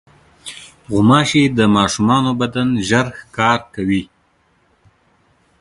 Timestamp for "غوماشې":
0.91-1.43